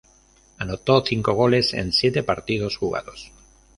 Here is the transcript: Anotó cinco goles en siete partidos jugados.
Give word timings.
Anotó 0.57 1.05
cinco 1.05 1.33
goles 1.33 1.75
en 1.75 1.93
siete 1.93 2.23
partidos 2.23 2.75
jugados. 2.75 3.31